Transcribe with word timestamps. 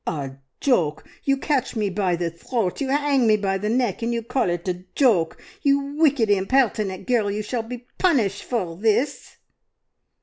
"A 0.07 0.31
joke! 0.59 1.07
You 1.25 1.37
catch 1.37 1.75
me 1.75 1.91
by 1.91 2.15
the 2.15 2.31
throat, 2.31 2.81
you 2.81 2.89
'ang 2.89 3.27
me 3.27 3.37
by 3.37 3.59
the 3.59 3.69
neck, 3.69 4.01
and 4.01 4.11
you 4.11 4.23
call 4.23 4.49
it 4.49 4.67
a 4.67 4.83
joke! 4.95 5.39
You 5.61 5.77
wicked, 5.95 6.27
impertinent 6.27 7.05
girl, 7.05 7.29
you 7.29 7.43
shall 7.43 7.61
be 7.61 7.85
punished 7.99 8.43
for 8.43 8.75
this!" 8.75 9.37